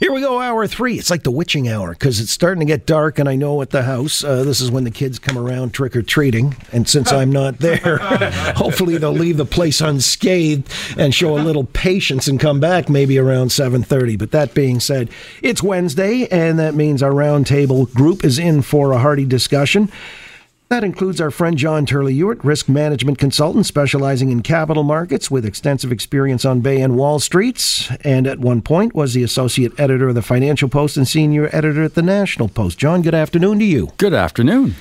Here 0.00 0.12
we 0.12 0.20
go, 0.20 0.40
hour 0.40 0.64
three. 0.68 0.96
It's 0.96 1.10
like 1.10 1.24
the 1.24 1.32
witching 1.32 1.68
hour 1.68 1.90
because 1.90 2.20
it's 2.20 2.30
starting 2.30 2.60
to 2.60 2.66
get 2.66 2.86
dark, 2.86 3.18
and 3.18 3.28
I 3.28 3.34
know 3.34 3.60
at 3.62 3.70
the 3.70 3.82
house 3.82 4.22
uh, 4.22 4.44
this 4.44 4.60
is 4.60 4.70
when 4.70 4.84
the 4.84 4.92
kids 4.92 5.18
come 5.18 5.36
around 5.36 5.74
trick 5.74 5.96
or 5.96 6.02
treating. 6.02 6.54
And 6.70 6.88
since 6.88 7.10
I'm 7.10 7.32
not 7.32 7.58
there, 7.58 7.98
hopefully 8.54 8.96
they'll 8.96 9.10
leave 9.10 9.38
the 9.38 9.44
place 9.44 9.80
unscathed 9.80 10.72
and 10.96 11.12
show 11.12 11.36
a 11.36 11.42
little 11.42 11.64
patience 11.64 12.28
and 12.28 12.38
come 12.38 12.60
back 12.60 12.88
maybe 12.88 13.18
around 13.18 13.48
7:30. 13.48 14.16
But 14.16 14.30
that 14.30 14.54
being 14.54 14.78
said, 14.78 15.10
it's 15.42 15.64
Wednesday, 15.64 16.28
and 16.28 16.60
that 16.60 16.76
means 16.76 17.02
our 17.02 17.10
roundtable 17.10 17.92
group 17.92 18.24
is 18.24 18.38
in 18.38 18.62
for 18.62 18.92
a 18.92 18.98
hearty 18.98 19.24
discussion. 19.24 19.90
That 20.68 20.84
includes 20.84 21.18
our 21.18 21.30
friend 21.30 21.56
John 21.56 21.86
Turley 21.86 22.12
Ewart, 22.12 22.44
risk 22.44 22.68
management 22.68 23.16
consultant 23.16 23.64
specializing 23.64 24.30
in 24.30 24.42
capital 24.42 24.82
markets 24.82 25.30
with 25.30 25.46
extensive 25.46 25.90
experience 25.90 26.44
on 26.44 26.60
Bay 26.60 26.82
and 26.82 26.94
Wall 26.94 27.18
Streets, 27.20 27.90
and 28.02 28.26
at 28.26 28.38
one 28.38 28.60
point 28.60 28.94
was 28.94 29.14
the 29.14 29.22
associate 29.22 29.72
editor 29.80 30.10
of 30.10 30.14
the 30.14 30.20
Financial 30.20 30.68
Post 30.68 30.98
and 30.98 31.08
senior 31.08 31.48
editor 31.52 31.84
at 31.84 31.94
the 31.94 32.02
National 32.02 32.48
Post. 32.48 32.76
John, 32.76 33.00
good 33.00 33.14
afternoon 33.14 33.58
to 33.60 33.64
you. 33.64 33.92
Good 33.96 34.12
afternoon. 34.12 34.74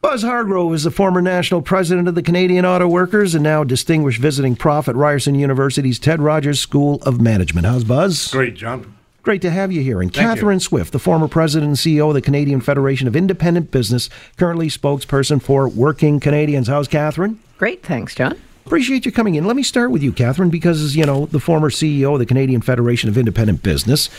Buzz 0.00 0.22
Hargrove 0.22 0.72
is 0.72 0.84
the 0.84 0.90
former 0.90 1.20
national 1.20 1.60
president 1.60 2.08
of 2.08 2.14
the 2.14 2.22
Canadian 2.22 2.64
Auto 2.64 2.88
Workers 2.88 3.34
and 3.34 3.44
now 3.44 3.62
distinguished 3.62 4.20
visiting 4.20 4.56
prof 4.56 4.88
at 4.88 4.96
Ryerson 4.96 5.34
University's 5.34 5.98
Ted 5.98 6.22
Rogers 6.22 6.60
School 6.60 7.02
of 7.02 7.20
Management. 7.20 7.66
How's 7.66 7.84
Buzz? 7.84 8.28
Great, 8.28 8.54
John. 8.54 8.95
Great 9.26 9.42
to 9.42 9.50
have 9.50 9.72
you 9.72 9.82
here. 9.82 10.00
And 10.00 10.14
Thank 10.14 10.24
Catherine 10.24 10.58
you. 10.58 10.60
Swift, 10.60 10.92
the 10.92 11.00
former 11.00 11.26
president 11.26 11.70
and 11.70 11.76
CEO 11.76 12.06
of 12.06 12.14
the 12.14 12.22
Canadian 12.22 12.60
Federation 12.60 13.08
of 13.08 13.16
Independent 13.16 13.72
Business, 13.72 14.08
currently 14.36 14.68
spokesperson 14.68 15.42
for 15.42 15.68
Working 15.68 16.20
Canadians. 16.20 16.68
How's 16.68 16.86
Catherine? 16.86 17.40
Great, 17.58 17.82
thanks, 17.82 18.14
John. 18.14 18.38
Appreciate 18.66 19.04
you 19.04 19.10
coming 19.10 19.34
in. 19.34 19.44
Let 19.44 19.56
me 19.56 19.64
start 19.64 19.90
with 19.90 20.00
you, 20.00 20.12
Catherine, 20.12 20.48
because, 20.48 20.94
you 20.94 21.04
know, 21.04 21.26
the 21.26 21.40
former 21.40 21.70
CEO 21.70 22.12
of 22.12 22.20
the 22.20 22.24
Canadian 22.24 22.60
Federation 22.60 23.08
of 23.08 23.18
Independent 23.18 23.64
Business, 23.64 24.10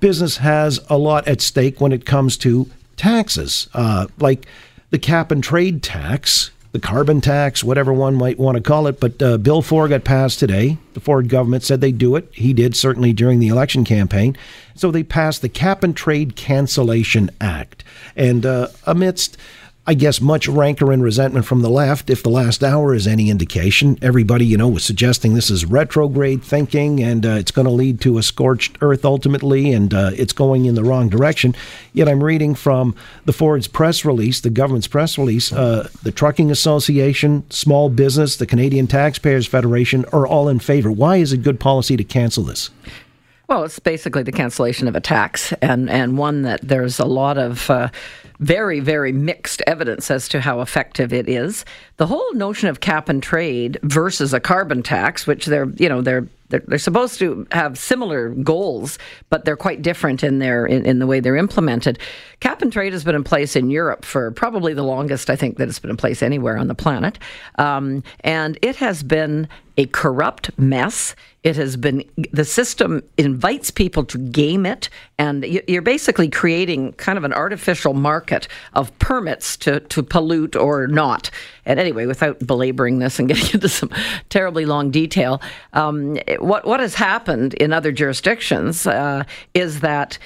business 0.00 0.38
has 0.38 0.84
a 0.90 0.98
lot 0.98 1.28
at 1.28 1.40
stake 1.40 1.80
when 1.80 1.92
it 1.92 2.04
comes 2.04 2.36
to 2.38 2.68
taxes, 2.96 3.68
uh, 3.72 4.08
like 4.18 4.48
the 4.90 4.98
cap 4.98 5.30
and 5.30 5.44
trade 5.44 5.80
tax, 5.80 6.50
the 6.76 6.86
carbon 6.86 7.22
tax, 7.22 7.64
whatever 7.64 7.90
one 7.90 8.14
might 8.14 8.38
want 8.38 8.56
to 8.56 8.62
call 8.62 8.86
it. 8.86 9.00
But 9.00 9.22
uh, 9.22 9.38
Bill 9.38 9.62
4 9.62 9.88
got 9.88 10.04
passed 10.04 10.38
today. 10.38 10.76
The 10.92 11.00
Ford 11.00 11.30
government 11.30 11.62
said 11.62 11.80
they'd 11.80 11.96
do 11.96 12.16
it. 12.16 12.28
He 12.32 12.52
did, 12.52 12.76
certainly 12.76 13.14
during 13.14 13.38
the 13.38 13.48
election 13.48 13.82
campaign. 13.82 14.36
So 14.74 14.90
they 14.90 15.02
passed 15.02 15.40
the 15.40 15.48
Cap 15.48 15.82
and 15.82 15.96
Trade 15.96 16.36
Cancellation 16.36 17.30
Act. 17.40 17.82
And 18.14 18.44
uh, 18.44 18.68
amidst 18.84 19.38
I 19.88 19.94
guess 19.94 20.20
much 20.20 20.48
rancor 20.48 20.90
and 20.90 21.00
resentment 21.00 21.46
from 21.46 21.62
the 21.62 21.70
left. 21.70 22.10
If 22.10 22.20
the 22.24 22.28
last 22.28 22.64
hour 22.64 22.92
is 22.92 23.06
any 23.06 23.30
indication, 23.30 23.96
everybody 24.02 24.44
you 24.44 24.56
know 24.56 24.66
was 24.66 24.84
suggesting 24.84 25.34
this 25.34 25.48
is 25.48 25.64
retrograde 25.64 26.42
thinking 26.42 27.00
and 27.00 27.24
uh, 27.24 27.30
it's 27.30 27.52
going 27.52 27.66
to 27.66 27.72
lead 27.72 28.00
to 28.00 28.18
a 28.18 28.22
scorched 28.24 28.78
earth 28.80 29.04
ultimately, 29.04 29.72
and 29.72 29.94
uh, 29.94 30.10
it's 30.14 30.32
going 30.32 30.64
in 30.64 30.74
the 30.74 30.82
wrong 30.82 31.08
direction. 31.08 31.54
Yet 31.92 32.08
I'm 32.08 32.24
reading 32.24 32.56
from 32.56 32.96
the 33.26 33.32
Ford's 33.32 33.68
press 33.68 34.04
release, 34.04 34.40
the 34.40 34.50
government's 34.50 34.88
press 34.88 35.16
release, 35.16 35.52
uh, 35.52 35.88
the 36.02 36.10
Trucking 36.10 36.50
Association, 36.50 37.48
Small 37.48 37.88
Business, 37.88 38.36
the 38.36 38.46
Canadian 38.46 38.88
Taxpayers 38.88 39.46
Federation 39.46 40.04
are 40.06 40.26
all 40.26 40.48
in 40.48 40.58
favor. 40.58 40.90
Why 40.90 41.18
is 41.18 41.32
it 41.32 41.44
good 41.44 41.60
policy 41.60 41.96
to 41.96 42.02
cancel 42.02 42.42
this? 42.42 42.70
Well, 43.48 43.62
it's 43.62 43.78
basically 43.78 44.24
the 44.24 44.32
cancellation 44.32 44.88
of 44.88 44.96
a 44.96 45.00
tax, 45.00 45.52
and, 45.62 45.88
and 45.88 46.18
one 46.18 46.42
that 46.42 46.60
there's 46.62 46.98
a 46.98 47.04
lot 47.04 47.38
of 47.38 47.70
uh, 47.70 47.90
very, 48.40 48.80
very 48.80 49.12
mixed 49.12 49.62
evidence 49.68 50.10
as 50.10 50.28
to 50.30 50.40
how 50.40 50.60
effective 50.62 51.12
it 51.12 51.28
is. 51.28 51.64
The 51.96 52.08
whole 52.08 52.34
notion 52.34 52.68
of 52.68 52.80
cap 52.80 53.08
and 53.08 53.22
trade 53.22 53.78
versus 53.82 54.34
a 54.34 54.40
carbon 54.40 54.82
tax, 54.82 55.28
which 55.28 55.46
they're, 55.46 55.68
you 55.76 55.88
know, 55.88 56.02
they're 56.02 56.28
they're, 56.48 56.62
they're 56.66 56.78
supposed 56.78 57.18
to 57.18 57.44
have 57.50 57.76
similar 57.76 58.28
goals, 58.30 59.00
but 59.30 59.44
they're 59.44 59.56
quite 59.56 59.82
different 59.82 60.22
in 60.22 60.38
their 60.38 60.64
in, 60.64 60.86
in 60.86 60.98
the 61.00 61.06
way 61.06 61.18
they're 61.18 61.36
implemented. 61.36 61.98
Cap 62.38 62.62
and 62.62 62.72
trade 62.72 62.92
has 62.92 63.02
been 63.02 63.16
in 63.16 63.24
place 63.24 63.56
in 63.56 63.70
Europe 63.70 64.04
for 64.04 64.30
probably 64.30 64.72
the 64.72 64.84
longest 64.84 65.28
I 65.28 65.36
think 65.36 65.56
that 65.56 65.68
it's 65.68 65.80
been 65.80 65.90
in 65.90 65.96
place 65.96 66.22
anywhere 66.22 66.56
on 66.56 66.68
the 66.68 66.74
planet, 66.74 67.18
um, 67.58 68.02
and 68.20 68.58
it 68.62 68.76
has 68.76 69.02
been 69.02 69.48
a 69.76 69.86
corrupt 69.86 70.50
mess. 70.58 71.14
It 71.42 71.56
has 71.56 71.76
been 71.76 72.02
the 72.32 72.44
system 72.44 73.02
invites 73.16 73.70
people 73.70 74.04
to 74.06 74.18
game 74.18 74.66
it, 74.66 74.88
and 75.18 75.44
you- 75.44 75.62
you're 75.68 75.82
basically 75.82 76.28
creating 76.28 76.94
kind 76.94 77.16
of 77.18 77.24
an 77.24 77.32
artificial 77.32 77.94
market 77.94 78.48
of 78.74 78.96
permits 78.98 79.56
to 79.58 79.80
to 79.80 80.02
pollute 80.02 80.56
or 80.56 80.86
not. 80.88 81.30
And 81.64 81.78
anyway, 81.78 82.06
without 82.06 82.44
belaboring 82.46 82.98
this 82.98 83.18
and 83.18 83.28
getting 83.32 83.50
into 83.54 83.68
some 83.68 83.90
terribly 84.28 84.64
long 84.66 84.90
detail, 84.90 85.40
um, 85.72 86.16
what 86.40 86.66
what 86.66 86.80
has 86.80 86.94
happened 86.94 87.54
in 87.54 87.72
other 87.72 87.92
jurisdictions 87.92 88.86
uh, 88.86 89.22
is 89.54 89.80
that 89.80 90.18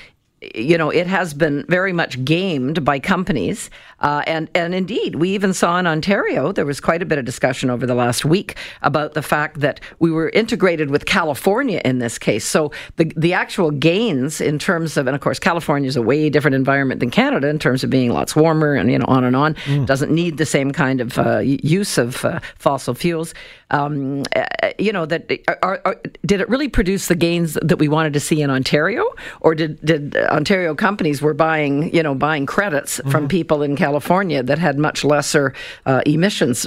you 0.54 0.78
know, 0.78 0.88
it 0.88 1.06
has 1.06 1.34
been 1.34 1.66
very 1.68 1.92
much 1.92 2.24
gamed 2.24 2.82
by 2.82 2.98
companies, 2.98 3.68
uh, 3.98 4.22
and 4.26 4.48
and 4.54 4.74
indeed, 4.74 5.16
we 5.16 5.30
even 5.30 5.52
saw 5.52 5.78
in 5.78 5.86
Ontario 5.86 6.50
there 6.50 6.64
was 6.64 6.80
quite 6.80 7.02
a 7.02 7.04
bit 7.04 7.18
of 7.18 7.26
discussion 7.26 7.68
over 7.68 7.84
the 7.84 7.94
last 7.94 8.24
week 8.24 8.56
about 8.80 9.12
the 9.12 9.20
fact 9.20 9.60
that 9.60 9.80
we 9.98 10.10
were 10.10 10.30
integrated 10.30 10.90
with 10.90 11.04
California 11.04 11.82
in 11.84 11.98
this 11.98 12.18
case. 12.18 12.46
So 12.46 12.72
the 12.96 13.12
the 13.16 13.34
actual 13.34 13.70
gains 13.70 14.40
in 14.40 14.58
terms 14.58 14.96
of, 14.96 15.06
and 15.06 15.14
of 15.14 15.20
course, 15.20 15.38
California 15.38 15.88
is 15.88 15.96
a 15.96 16.02
way 16.02 16.30
different 16.30 16.54
environment 16.54 17.00
than 17.00 17.10
Canada 17.10 17.48
in 17.48 17.58
terms 17.58 17.84
of 17.84 17.90
being 17.90 18.10
lots 18.10 18.34
warmer 18.34 18.74
and 18.74 18.90
you 18.90 18.98
know 18.98 19.04
on 19.08 19.24
and 19.24 19.36
on. 19.36 19.56
Doesn't 19.84 20.10
need 20.10 20.38
the 20.38 20.46
same 20.46 20.70
kind 20.70 21.02
of 21.02 21.18
uh, 21.18 21.40
use 21.40 21.98
of 21.98 22.24
uh, 22.24 22.40
fossil 22.56 22.94
fuels. 22.94 23.34
Um, 23.72 24.22
uh, 24.34 24.44
you 24.78 24.92
know 24.92 25.04
that 25.04 25.30
are, 25.62 25.82
are, 25.84 26.00
did 26.24 26.40
it 26.40 26.48
really 26.48 26.68
produce 26.68 27.08
the 27.08 27.14
gains 27.14 27.58
that 27.60 27.78
we 27.78 27.88
wanted 27.88 28.14
to 28.14 28.20
see 28.20 28.40
in 28.40 28.48
Ontario, 28.48 29.04
or 29.42 29.54
did 29.54 29.78
did 29.84 30.16
Ontario 30.30 30.74
companies 30.74 31.20
were 31.22 31.34
buying 31.34 31.94
you 31.94 32.02
know 32.02 32.14
buying 32.14 32.46
credits 32.46 33.00
from 33.10 33.28
people 33.28 33.62
in 33.62 33.76
California 33.76 34.42
that 34.42 34.58
had 34.58 34.78
much 34.78 35.04
lesser 35.04 35.52
uh, 35.86 36.02
emissions? 36.06 36.66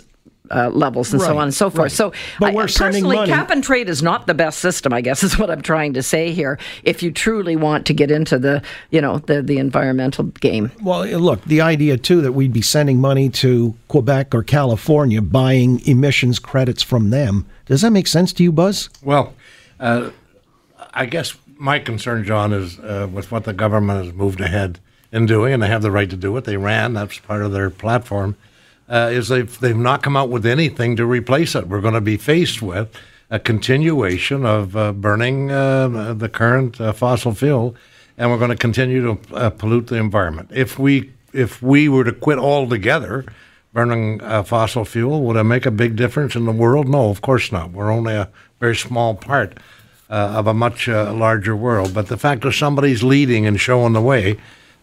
Uh, 0.51 0.69
levels 0.69 1.11
and 1.13 1.21
so 1.21 1.37
on 1.37 1.45
and 1.45 1.53
so 1.53 1.69
forth. 1.69 1.79
right. 1.83 1.91
So, 1.91 2.11
But 2.37 2.51
I- 2.51 2.53
we're 2.53 2.67
sending 2.67 3.03
personally, 3.03 3.15
money- 3.15 3.31
cap 3.31 3.49
and 3.49 3.63
trade 3.63 3.87
is 3.89 4.03
not 4.03 4.27
the 4.27 4.33
best 4.33 4.59
system. 4.59 4.91
I 4.93 4.99
guess 5.01 5.23
is 5.27 5.39
what 5.39 5.49
I'm 5.49 5.61
trying 5.61 5.93
to 5.93 6.03
say 6.03 6.31
here. 6.31 6.59
If 6.83 7.01
you 7.01 7.11
truly 7.11 7.55
want 7.55 7.85
to 7.87 7.93
get 7.93 8.11
into 8.11 8.37
the, 8.37 8.61
you 8.91 8.99
know, 9.01 9.19
the 9.19 9.41
the 9.41 9.57
environmental 9.57 10.25
game. 10.25 10.69
Well, 10.83 11.05
look, 11.05 11.43
the 11.45 11.61
idea 11.61 11.97
too 11.97 12.21
that 12.21 12.33
we'd 12.33 12.51
be 12.53 12.61
sending 12.61 12.99
money 12.99 13.29
to 13.29 13.73
Quebec 13.87 14.35
or 14.35 14.43
California, 14.43 15.21
buying 15.21 15.79
emissions 15.87 16.39
credits 16.39 16.83
from 16.83 17.09
them. 17.09 17.45
Does 17.65 17.81
that 17.81 17.91
make 17.91 18.05
sense 18.07 18.33
to 18.33 18.43
you, 18.43 18.51
Buzz? 18.51 18.89
Well, 19.01 19.33
uh, 19.79 20.09
I 20.93 21.05
guess 21.05 21.35
my 21.63 21.79
concern, 21.79 22.25
John, 22.25 22.51
is 22.51 22.77
uh, 22.79 23.07
with 23.11 23.31
what 23.31 23.45
the 23.45 23.53
government 23.53 24.03
has 24.05 24.13
moved 24.13 24.41
ahead 24.41 24.79
in 25.13 25.25
doing, 25.25 25.53
and 25.53 25.63
they 25.63 25.67
have 25.67 25.81
the 25.81 25.91
right 25.91 26.09
to 26.09 26.17
do 26.17 26.35
it. 26.35 26.43
They 26.43 26.57
ran; 26.57 26.93
that's 26.93 27.19
part 27.19 27.41
of 27.41 27.53
their 27.53 27.69
platform. 27.69 28.35
Uh, 28.89 29.09
is 29.13 29.29
they've 29.29 29.59
they've 29.61 29.75
not 29.75 30.03
come 30.03 30.17
out 30.17 30.29
with 30.29 30.45
anything 30.45 30.97
to 30.97 31.05
replace 31.05 31.55
it. 31.55 31.67
We're 31.67 31.79
going 31.79 31.93
to 31.93 32.01
be 32.01 32.17
faced 32.17 32.61
with 32.61 32.93
a 33.29 33.39
continuation 33.39 34.45
of 34.45 34.75
uh, 34.75 34.91
burning 34.91 35.51
uh, 35.51 36.13
the 36.13 36.27
current 36.27 36.81
uh, 36.81 36.91
fossil 36.91 37.33
fuel, 37.33 37.75
and 38.17 38.29
we're 38.29 38.37
going 38.37 38.51
to 38.51 38.57
continue 38.57 39.01
to 39.15 39.33
uh, 39.33 39.49
pollute 39.49 39.87
the 39.87 39.95
environment. 39.95 40.49
If 40.53 40.77
we 40.77 41.13
if 41.31 41.61
we 41.61 41.87
were 41.87 42.03
to 42.03 42.11
quit 42.11 42.39
altogether, 42.39 43.25
burning 43.71 44.21
uh, 44.21 44.43
fossil 44.43 44.83
fuel 44.83 45.21
would 45.21 45.37
it 45.37 45.45
make 45.45 45.65
a 45.65 45.71
big 45.71 45.95
difference 45.95 46.35
in 46.35 46.43
the 46.43 46.51
world? 46.51 46.89
No, 46.89 47.09
of 47.09 47.21
course 47.21 47.53
not. 47.53 47.71
We're 47.71 47.89
only 47.89 48.15
a 48.15 48.27
very 48.59 48.75
small 48.75 49.15
part 49.15 49.57
of 50.09 50.47
a 50.47 50.53
much 50.53 50.87
uh, 50.89 51.13
larger 51.13 51.55
world. 51.55 51.93
But 51.93 52.07
the 52.07 52.17
fact 52.17 52.41
that 52.41 52.53
somebody's 52.53 53.03
leading 53.03 53.45
and 53.45 53.59
showing 53.59 53.93
the 53.93 54.01
way, 54.01 54.37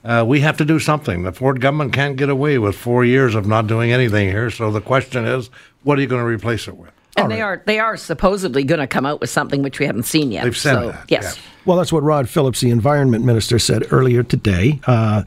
uh, 0.05 0.25
we 0.27 0.41
have 0.41 0.57
to 0.59 0.65
do 0.65 0.79
something. 0.79 1.23
The 1.25 1.33
Ford 1.33 1.61
government 1.61 1.93
can't 1.93 2.17
get 2.17 2.29
away 2.31 2.59
with 2.59 2.75
four 2.77 3.05
years 3.05 3.35
of 3.35 3.47
not 3.47 3.67
doing 3.67 3.93
anything 3.93 4.29
here. 4.29 4.51
So 4.51 4.71
the 4.71 4.81
question 4.81 5.27
is, 5.27 5.51
what 5.83 5.99
are 5.99 6.01
you 6.01 6.07
going 6.09 6.23
to 6.23 6.27
replace 6.27 6.69
it 6.69 6.77
with? 6.77 6.91
And 7.17 7.31
they 7.31 7.43
are 7.43 7.63
they 7.67 7.79
are 7.79 7.97
supposedly 7.99 8.65
going 8.65 8.79
to 8.79 8.87
come 8.87 9.05
out 9.05 9.21
with 9.21 9.29
something 9.29 9.63
which 9.63 9.79
we 9.79 9.85
haven't 9.85 10.05
seen 10.05 10.33
yet. 10.33 10.45
They've 10.45 10.57
said 10.57 10.75
so, 10.75 10.91
that, 10.93 11.05
Yes. 11.09 11.37
yeah. 11.37 11.43
Well, 11.67 11.77
that's 11.77 11.93
what 11.93 12.03
Rod 12.03 12.29
Phillips, 12.31 12.61
the 12.61 12.71
Environment 12.71 13.25
Minister, 13.25 13.59
said 13.59 13.85
earlier 13.93 14.23
today. 14.23 14.81
Uh, 14.87 15.25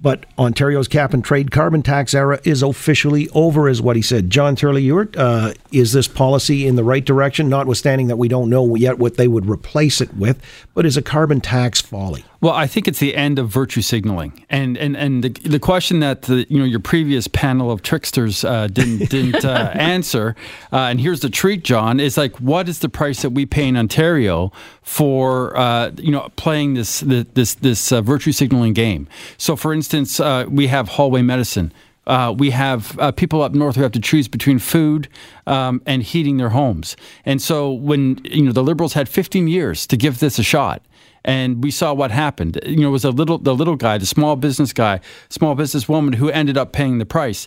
but 0.00 0.26
Ontario's 0.38 0.88
cap 0.88 1.14
and 1.14 1.24
trade 1.24 1.50
carbon 1.50 1.82
tax 1.82 2.14
era 2.14 2.40
is 2.44 2.62
officially 2.62 3.28
over, 3.30 3.68
is 3.68 3.80
what 3.80 3.96
he 3.96 4.02
said. 4.02 4.30
John 4.30 4.56
Turley 4.56 4.82
Ewart, 4.82 5.16
uh, 5.16 5.54
is 5.72 5.92
this 5.92 6.08
policy 6.08 6.66
in 6.66 6.76
the 6.76 6.84
right 6.84 7.04
direction, 7.04 7.48
notwithstanding 7.48 8.08
that 8.08 8.16
we 8.16 8.28
don't 8.28 8.50
know 8.50 8.74
yet 8.74 8.98
what 8.98 9.16
they 9.16 9.28
would 9.28 9.48
replace 9.48 10.00
it 10.00 10.14
with, 10.14 10.40
but 10.74 10.86
is 10.86 10.96
a 10.96 11.02
carbon 11.02 11.40
tax 11.40 11.80
folly? 11.80 12.24
Well, 12.40 12.52
I 12.52 12.66
think 12.66 12.86
it's 12.86 12.98
the 12.98 13.16
end 13.16 13.38
of 13.38 13.48
virtue 13.48 13.80
signaling, 13.80 14.44
and 14.50 14.76
and 14.76 14.96
and 14.96 15.24
the, 15.24 15.28
the 15.48 15.58
question 15.58 16.00
that 16.00 16.22
the, 16.22 16.46
you 16.50 16.58
know 16.58 16.64
your 16.64 16.80
previous 16.80 17.28
panel 17.28 17.70
of 17.70 17.82
tricksters 17.82 18.44
uh, 18.44 18.66
didn't 18.66 19.08
didn't 19.10 19.44
uh, 19.44 19.70
answer, 19.74 20.36
uh, 20.72 20.76
and 20.76 21.00
here's 21.00 21.20
the 21.20 21.30
treat, 21.30 21.64
John, 21.64 21.98
is 21.98 22.16
like 22.16 22.36
what 22.36 22.68
is 22.68 22.80
the 22.80 22.88
price 22.88 23.22
that 23.22 23.30
we 23.30 23.46
pay 23.46 23.66
in 23.66 23.76
Ontario 23.76 24.52
for 24.82 25.56
uh, 25.56 25.92
you 25.96 26.12
know 26.12 26.28
playing 26.36 26.74
this 26.74 27.00
this 27.00 27.54
this 27.54 27.90
uh, 27.90 28.02
virtue 28.02 28.32
signaling 28.32 28.74
game? 28.74 29.08
So, 29.38 29.56
for 29.56 29.72
instance, 29.72 30.20
uh, 30.20 30.44
we 30.48 30.66
have 30.66 30.88
hallway 30.90 31.22
medicine. 31.22 31.72
Uh, 32.06 32.32
we 32.36 32.50
have 32.50 32.96
uh, 33.00 33.10
people 33.10 33.42
up 33.42 33.52
north 33.52 33.74
who 33.76 33.82
have 33.82 33.92
to 33.92 34.00
choose 34.00 34.28
between 34.28 34.58
food 34.58 35.08
um, 35.46 35.82
and 35.86 36.02
heating 36.02 36.36
their 36.36 36.50
homes. 36.50 36.96
And 37.24 37.42
so 37.42 37.72
when 37.72 38.20
you 38.24 38.42
know 38.42 38.52
the 38.52 38.62
Liberals 38.62 38.92
had 38.92 39.08
15 39.08 39.48
years 39.48 39.86
to 39.88 39.96
give 39.96 40.20
this 40.20 40.38
a 40.38 40.44
shot, 40.44 40.82
and 41.26 41.62
we 41.62 41.70
saw 41.70 41.92
what 41.92 42.10
happened. 42.10 42.58
You 42.64 42.76
know, 42.76 42.88
it 42.88 42.92
was 42.92 43.04
a 43.04 43.10
little 43.10 43.36
the 43.36 43.54
little 43.54 43.76
guy, 43.76 43.98
the 43.98 44.06
small 44.06 44.36
business 44.36 44.72
guy, 44.72 45.00
small 45.28 45.54
business 45.54 45.86
woman 45.86 46.14
who 46.14 46.30
ended 46.30 46.56
up 46.56 46.72
paying 46.72 46.96
the 46.96 47.06
price. 47.06 47.46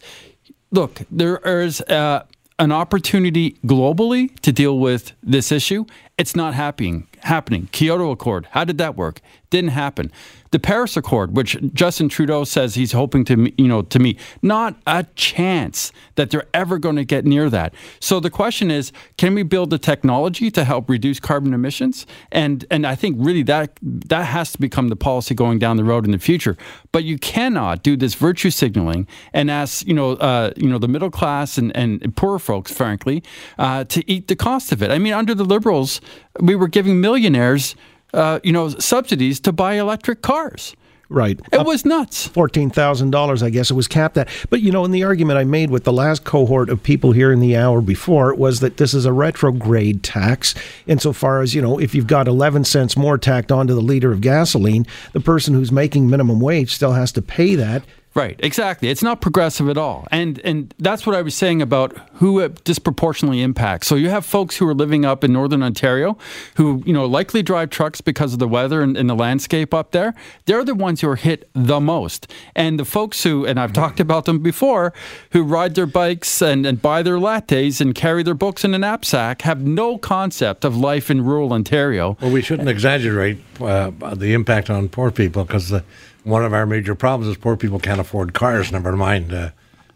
Look, 0.71 1.01
there 1.09 1.37
is. 1.37 1.81
Uh, 1.81 2.25
an 2.59 2.73
opportunity 2.73 3.51
globally 3.65 4.37
to 4.41 4.51
deal 4.51 4.79
with 4.79 5.13
this 5.23 5.49
issue. 5.49 5.85
It's 6.17 6.35
not 6.35 6.53
happening. 6.53 7.07
Happening. 7.21 7.69
Kyoto 7.71 8.11
Accord. 8.11 8.47
How 8.51 8.63
did 8.63 8.77
that 8.77 8.95
work? 8.95 9.21
Didn't 9.49 9.71
happen. 9.71 10.11
The 10.51 10.59
Paris 10.59 10.97
Accord, 10.97 11.35
which 11.35 11.57
Justin 11.73 12.09
Trudeau 12.09 12.43
says 12.43 12.73
he's 12.73 12.91
hoping 12.91 13.23
to, 13.25 13.53
you 13.57 13.67
know, 13.67 13.83
to 13.83 13.99
meet, 13.99 14.19
not 14.41 14.75
a 14.87 15.05
chance 15.15 15.91
that 16.15 16.31
they're 16.31 16.47
ever 16.53 16.79
going 16.79 16.95
to 16.95 17.05
get 17.05 17.25
near 17.25 17.49
that. 17.51 17.73
So 17.99 18.19
the 18.19 18.31
question 18.31 18.71
is, 18.71 18.91
can 19.17 19.35
we 19.35 19.43
build 19.43 19.69
the 19.69 19.77
technology 19.77 20.49
to 20.51 20.63
help 20.63 20.89
reduce 20.89 21.19
carbon 21.19 21.53
emissions? 21.53 22.07
And 22.31 22.65
and 22.71 22.85
I 22.85 22.95
think 22.95 23.17
really 23.19 23.43
that 23.43 23.77
that 23.81 24.25
has 24.25 24.51
to 24.53 24.59
become 24.59 24.87
the 24.87 24.95
policy 24.95 25.35
going 25.35 25.59
down 25.59 25.77
the 25.77 25.83
road 25.83 26.05
in 26.05 26.11
the 26.11 26.19
future. 26.19 26.57
But 26.91 27.03
you 27.03 27.19
cannot 27.19 27.83
do 27.83 27.95
this 27.95 28.15
virtue 28.15 28.49
signaling 28.49 29.07
and 29.33 29.51
ask, 29.51 29.85
you 29.85 29.93
know, 29.93 30.11
uh, 30.13 30.51
you 30.57 30.67
know, 30.67 30.79
the 30.79 30.87
middle 30.87 31.11
class 31.11 31.57
and 31.59 31.75
and 31.75 32.15
poor 32.15 32.39
folks, 32.39 32.71
frankly, 32.71 33.23
uh, 33.59 33.83
to 33.85 34.09
eat 34.11 34.27
the 34.27 34.35
cost 34.35 34.71
of 34.71 34.81
it. 34.81 34.89
I 34.89 34.97
mean, 34.97 35.13
under 35.13 35.35
the 35.35 35.45
Liberals, 35.45 36.01
we 36.39 36.55
were 36.55 36.67
giving 36.67 37.01
millionaires 37.09 37.75
uh, 38.13 38.39
you 38.43 38.51
know, 38.51 38.69
subsidies 38.69 39.39
to 39.41 39.51
buy 39.51 39.75
electric 39.75 40.21
cars. 40.21 40.75
Right. 41.11 41.39
It 41.51 41.65
was 41.65 41.85
nuts. 41.85 42.27
$14,000, 42.27 43.41
I 43.41 43.49
guess 43.49 43.71
it 43.71 43.73
was 43.73 43.87
capped 43.87 44.15
at. 44.17 44.29
But, 44.51 44.61
you 44.61 44.71
know, 44.71 44.85
in 44.85 44.91
the 44.91 45.03
argument 45.03 45.39
I 45.39 45.43
made 45.43 45.71
with 45.71 45.83
the 45.83 45.91
last 45.91 46.23
cohort 46.23 46.69
of 46.69 46.83
people 46.83 47.13
here 47.13 47.31
in 47.31 47.39
the 47.39 47.57
hour 47.57 47.81
before 47.81 48.35
was 48.35 48.59
that 48.59 48.77
this 48.77 48.93
is 48.93 49.05
a 49.05 49.13
retrograde 49.13 50.03
tax 50.03 50.53
insofar 50.85 51.41
as, 51.41 51.55
you 51.55 51.63
know, 51.63 51.79
if 51.79 51.95
you've 51.95 52.05
got 52.05 52.27
11 52.27 52.63
cents 52.63 52.95
more 52.95 53.17
tacked 53.17 53.51
onto 53.51 53.73
the 53.73 53.81
liter 53.81 54.11
of 54.11 54.21
gasoline, 54.21 54.85
the 55.13 55.19
person 55.19 55.55
who's 55.55 55.71
making 55.71 56.07
minimum 56.07 56.39
wage 56.39 56.75
still 56.75 56.93
has 56.93 57.11
to 57.13 57.23
pay 57.23 57.55
that. 57.55 57.83
Right, 58.19 58.37
exactly. 58.39 58.89
It's 58.89 59.01
not 59.01 59.21
progressive 59.21 59.69
at 59.69 59.77
all. 59.77 60.05
And 60.11 60.39
and 60.39 60.73
that's 60.77 61.07
what 61.07 61.15
I 61.15 61.21
was 61.21 61.33
saying 61.35 61.61
about 61.61 61.97
who 62.15 62.39
it 62.39 62.61
disproportionately 62.65 63.41
impacts. 63.41 63.87
So 63.87 63.95
you 63.95 64.09
have 64.09 64.25
folks 64.25 64.57
who 64.57 64.67
are 64.67 64.73
living 64.73 65.05
up 65.05 65.23
in 65.23 65.31
northern 65.31 65.63
Ontario 65.63 66.17
who, 66.55 66.83
you 66.85 66.91
know, 66.91 67.05
likely 67.05 67.41
drive 67.41 67.69
trucks 67.69 68.01
because 68.01 68.33
of 68.33 68.39
the 68.39 68.47
weather 68.47 68.81
and, 68.81 68.97
and 68.97 69.09
the 69.09 69.15
landscape 69.15 69.73
up 69.73 69.91
there. 69.91 70.13
They're 70.47 70.65
the 70.65 70.75
ones 70.75 70.99
who 70.99 71.07
are 71.07 71.15
hit 71.15 71.49
the 71.53 71.79
most. 71.79 72.29
And 72.57 72.77
the 72.77 72.83
folks 72.83 73.23
who, 73.23 73.45
and 73.45 73.57
I've 73.57 73.71
talked 73.71 74.01
about 74.01 74.25
them 74.25 74.39
before, 74.39 74.91
who 75.31 75.43
ride 75.43 75.75
their 75.75 75.85
bikes 75.85 76.41
and, 76.41 76.65
and 76.65 76.81
buy 76.81 77.01
their 77.01 77.19
lattes 77.19 77.79
and 77.79 77.95
carry 77.95 78.21
their 78.21 78.33
books 78.33 78.65
in 78.65 78.73
a 78.73 78.79
knapsack 78.79 79.43
have 79.43 79.61
no 79.61 79.97
concept 79.97 80.65
of 80.65 80.75
life 80.75 81.09
in 81.09 81.23
rural 81.23 81.53
Ontario. 81.53 82.17
Well, 82.19 82.31
we 82.31 82.41
shouldn't 82.41 82.67
exaggerate 82.67 83.37
uh, 83.61 83.91
the 84.13 84.33
impact 84.33 84.69
on 84.69 84.89
poor 84.89 85.09
people 85.09 85.45
because 85.45 85.69
the 85.69 85.85
one 86.29 86.45
of 86.45 86.53
our 86.53 86.65
major 86.65 86.95
problems 86.95 87.29
is 87.29 87.37
poor 87.37 87.57
people 87.57 87.79
can't 87.79 87.99
afford 87.99 88.33
cars. 88.33 88.71
Never 88.71 88.95
mind. 88.95 89.33
Uh, 89.33 89.49